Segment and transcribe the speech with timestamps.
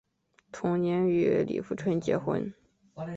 [0.51, 2.51] 同年与李富春结婚。